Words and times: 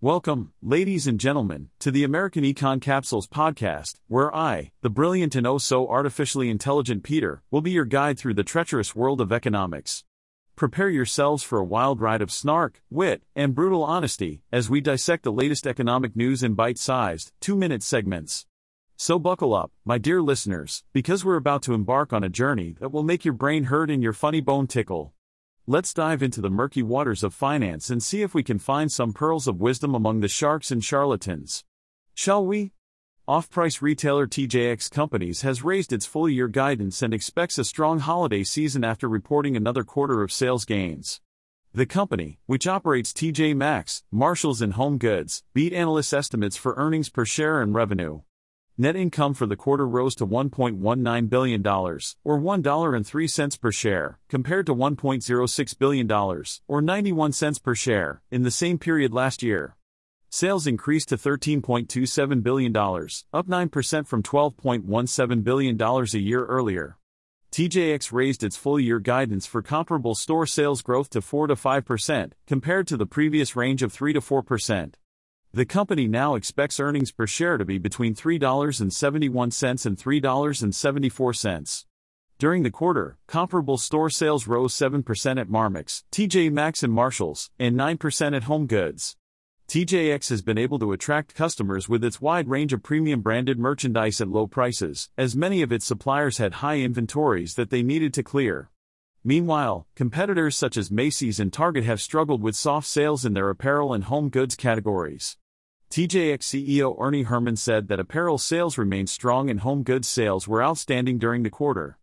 Welcome, 0.00 0.52
ladies 0.62 1.08
and 1.08 1.18
gentlemen, 1.18 1.70
to 1.80 1.90
the 1.90 2.04
American 2.04 2.44
Econ 2.44 2.80
Capsules 2.80 3.26
podcast, 3.26 3.96
where 4.06 4.32
I, 4.32 4.70
the 4.80 4.90
brilliant 4.90 5.34
and 5.34 5.44
oh 5.44 5.58
so 5.58 5.88
artificially 5.88 6.50
intelligent 6.50 7.02
Peter, 7.02 7.42
will 7.50 7.62
be 7.62 7.72
your 7.72 7.84
guide 7.84 8.16
through 8.16 8.34
the 8.34 8.44
treacherous 8.44 8.94
world 8.94 9.20
of 9.20 9.32
economics. 9.32 10.04
Prepare 10.54 10.88
yourselves 10.88 11.42
for 11.42 11.58
a 11.58 11.64
wild 11.64 12.00
ride 12.00 12.22
of 12.22 12.30
snark, 12.30 12.80
wit, 12.88 13.24
and 13.34 13.56
brutal 13.56 13.82
honesty 13.82 14.40
as 14.52 14.70
we 14.70 14.80
dissect 14.80 15.24
the 15.24 15.32
latest 15.32 15.66
economic 15.66 16.14
news 16.14 16.44
in 16.44 16.54
bite 16.54 16.78
sized, 16.78 17.32
two 17.40 17.56
minute 17.56 17.82
segments. 17.82 18.46
So 18.96 19.18
buckle 19.18 19.52
up, 19.52 19.72
my 19.84 19.98
dear 19.98 20.22
listeners, 20.22 20.84
because 20.92 21.24
we're 21.24 21.34
about 21.34 21.62
to 21.62 21.74
embark 21.74 22.12
on 22.12 22.22
a 22.22 22.28
journey 22.28 22.76
that 22.78 22.92
will 22.92 23.02
make 23.02 23.24
your 23.24 23.34
brain 23.34 23.64
hurt 23.64 23.90
and 23.90 24.00
your 24.00 24.12
funny 24.12 24.40
bone 24.40 24.68
tickle. 24.68 25.12
Let's 25.70 25.92
dive 25.92 26.22
into 26.22 26.40
the 26.40 26.48
murky 26.48 26.82
waters 26.82 27.22
of 27.22 27.34
finance 27.34 27.90
and 27.90 28.02
see 28.02 28.22
if 28.22 28.32
we 28.32 28.42
can 28.42 28.58
find 28.58 28.90
some 28.90 29.12
pearls 29.12 29.46
of 29.46 29.60
wisdom 29.60 29.94
among 29.94 30.20
the 30.20 30.26
sharks 30.26 30.70
and 30.70 30.82
charlatans. 30.82 31.62
Shall 32.14 32.42
we? 32.42 32.72
Off 33.26 33.50
price 33.50 33.82
retailer 33.82 34.26
TJX 34.26 34.90
Companies 34.90 35.42
has 35.42 35.62
raised 35.62 35.92
its 35.92 36.06
full 36.06 36.26
year 36.26 36.48
guidance 36.48 37.02
and 37.02 37.12
expects 37.12 37.58
a 37.58 37.66
strong 37.66 37.98
holiday 37.98 38.44
season 38.44 38.82
after 38.82 39.10
reporting 39.10 39.58
another 39.58 39.84
quarter 39.84 40.22
of 40.22 40.32
sales 40.32 40.64
gains. 40.64 41.20
The 41.74 41.84
company, 41.84 42.38
which 42.46 42.66
operates 42.66 43.12
TJ 43.12 43.54
Maxx, 43.54 44.04
Marshalls, 44.10 44.62
and 44.62 44.72
Home 44.72 44.96
Goods, 44.96 45.42
beat 45.52 45.74
analysts' 45.74 46.14
estimates 46.14 46.56
for 46.56 46.76
earnings 46.78 47.10
per 47.10 47.26
share 47.26 47.60
and 47.60 47.74
revenue. 47.74 48.22
Net 48.80 48.94
income 48.94 49.34
for 49.34 49.44
the 49.44 49.56
quarter 49.56 49.88
rose 49.88 50.14
to 50.14 50.24
$1.19 50.24 51.28
billion, 51.28 51.66
or 51.66 52.38
$1.03 52.38 53.60
per 53.60 53.72
share, 53.72 54.20
compared 54.28 54.66
to 54.66 54.74
$1.06 54.74 55.78
billion, 55.80 56.12
or 56.68 56.80
91 56.80 57.32
cents 57.32 57.58
per 57.58 57.74
share, 57.74 58.22
in 58.30 58.44
the 58.44 58.52
same 58.52 58.78
period 58.78 59.12
last 59.12 59.42
year. 59.42 59.74
Sales 60.30 60.68
increased 60.68 61.08
to 61.08 61.16
$13.27 61.16 62.42
billion, 62.44 62.76
up 62.76 63.48
9% 63.48 64.06
from 64.06 64.22
$12.17 64.22 65.42
billion 65.42 65.82
a 65.82 66.18
year 66.18 66.44
earlier. 66.44 66.98
TJX 67.50 68.12
raised 68.12 68.44
its 68.44 68.56
full 68.56 68.78
year 68.78 69.00
guidance 69.00 69.44
for 69.44 69.60
comparable 69.60 70.14
store 70.14 70.46
sales 70.46 70.82
growth 70.82 71.10
to 71.10 71.20
4 71.20 71.48
to 71.48 71.56
5%, 71.56 72.30
compared 72.46 72.86
to 72.86 72.96
the 72.96 73.06
previous 73.06 73.56
range 73.56 73.82
of 73.82 73.92
3 73.92 74.12
to 74.12 74.20
4%. 74.20 74.94
The 75.58 75.66
company 75.66 76.06
now 76.06 76.36
expects 76.36 76.78
earnings 76.78 77.10
per 77.10 77.26
share 77.26 77.58
to 77.58 77.64
be 77.64 77.78
between 77.78 78.14
$3.71 78.14 79.86
and 79.86 79.96
$3.74. 79.96 81.84
During 82.38 82.62
the 82.62 82.70
quarter, 82.70 83.18
comparable 83.26 83.76
store 83.76 84.08
sales 84.08 84.46
rose 84.46 84.72
7% 84.72 85.40
at 85.40 85.48
Marmaxx, 85.48 86.04
TJ 86.12 86.52
Maxx 86.52 86.84
and 86.84 86.92
Marshalls, 86.92 87.50
and 87.58 87.74
9% 87.74 88.36
at 88.36 88.44
Home 88.44 88.68
Goods. 88.68 89.16
TJX 89.66 90.28
has 90.30 90.42
been 90.42 90.58
able 90.58 90.78
to 90.78 90.92
attract 90.92 91.34
customers 91.34 91.88
with 91.88 92.04
its 92.04 92.20
wide 92.20 92.46
range 92.46 92.72
of 92.72 92.84
premium 92.84 93.20
branded 93.20 93.58
merchandise 93.58 94.20
at 94.20 94.28
low 94.28 94.46
prices, 94.46 95.10
as 95.18 95.34
many 95.34 95.62
of 95.62 95.72
its 95.72 95.84
suppliers 95.84 96.38
had 96.38 96.62
high 96.62 96.78
inventories 96.78 97.56
that 97.56 97.70
they 97.70 97.82
needed 97.82 98.14
to 98.14 98.22
clear. 98.22 98.70
Meanwhile, 99.24 99.88
competitors 99.96 100.56
such 100.56 100.76
as 100.76 100.92
Macy's 100.92 101.40
and 101.40 101.52
Target 101.52 101.82
have 101.82 102.00
struggled 102.00 102.44
with 102.44 102.54
soft 102.54 102.86
sales 102.86 103.24
in 103.24 103.34
their 103.34 103.50
apparel 103.50 103.92
and 103.92 104.04
home 104.04 104.28
goods 104.28 104.54
categories. 104.54 105.36
TJX 105.90 106.40
CEO 106.40 106.94
Ernie 107.00 107.24
Herrman 107.24 107.56
said 107.56 107.88
that 107.88 107.98
apparel 107.98 108.36
sales 108.36 108.76
remained 108.76 109.08
strong 109.08 109.48
and 109.48 109.60
home 109.60 109.82
goods 109.82 110.06
sales 110.06 110.46
were 110.46 110.62
outstanding 110.62 111.16
during 111.16 111.44
the 111.44 111.50
quarter. 111.50 111.98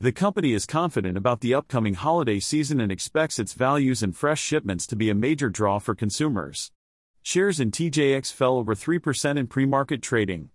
The 0.00 0.10
company 0.10 0.54
is 0.54 0.64
confident 0.64 1.18
about 1.18 1.42
the 1.42 1.52
upcoming 1.52 1.94
holiday 1.94 2.40
season 2.40 2.80
and 2.80 2.90
expects 2.90 3.38
its 3.38 3.52
values 3.52 4.02
and 4.02 4.16
fresh 4.16 4.40
shipments 4.40 4.86
to 4.86 4.96
be 4.96 5.10
a 5.10 5.14
major 5.14 5.50
draw 5.50 5.78
for 5.78 5.94
consumers. 5.94 6.72
Shares 7.22 7.60
in 7.60 7.70
TJX 7.72 8.32
fell 8.32 8.56
over 8.56 8.74
3% 8.74 9.36
in 9.36 9.46
pre 9.48 9.66
market 9.66 10.00
trading. 10.00 10.48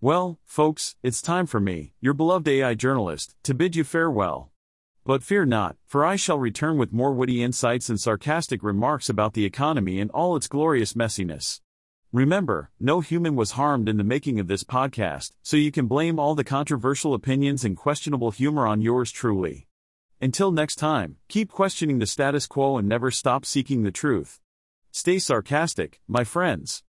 Well, 0.00 0.38
folks, 0.46 0.96
it's 1.02 1.20
time 1.20 1.46
for 1.46 1.60
me, 1.60 1.92
your 2.00 2.14
beloved 2.14 2.48
AI 2.48 2.72
journalist, 2.74 3.34
to 3.42 3.52
bid 3.52 3.76
you 3.76 3.84
farewell. 3.84 4.50
But 5.04 5.22
fear 5.22 5.44
not, 5.44 5.76
for 5.86 6.02
I 6.02 6.16
shall 6.16 6.38
return 6.38 6.78
with 6.78 6.94
more 6.94 7.12
witty 7.12 7.42
insights 7.42 7.90
and 7.90 8.00
sarcastic 8.00 8.62
remarks 8.62 9.10
about 9.10 9.34
the 9.34 9.44
economy 9.44 10.00
and 10.00 10.10
all 10.12 10.34
its 10.34 10.48
glorious 10.48 10.94
messiness. 10.94 11.60
Remember, 12.12 12.70
no 12.78 13.00
human 13.00 13.36
was 13.36 13.52
harmed 13.52 13.88
in 13.88 13.96
the 13.96 14.04
making 14.04 14.38
of 14.38 14.46
this 14.46 14.64
podcast, 14.64 15.32
so 15.42 15.56
you 15.56 15.72
can 15.72 15.86
blame 15.86 16.18
all 16.18 16.34
the 16.34 16.44
controversial 16.44 17.14
opinions 17.14 17.64
and 17.64 17.74
questionable 17.74 18.30
humor 18.30 18.66
on 18.66 18.82
yours 18.82 19.10
truly. 19.10 19.66
Until 20.20 20.52
next 20.52 20.76
time, 20.76 21.16
keep 21.28 21.50
questioning 21.50 21.98
the 21.98 22.06
status 22.06 22.46
quo 22.46 22.76
and 22.76 22.86
never 22.86 23.10
stop 23.10 23.46
seeking 23.46 23.82
the 23.82 23.90
truth. 23.90 24.40
Stay 24.90 25.18
sarcastic, 25.18 26.00
my 26.06 26.22
friends. 26.22 26.80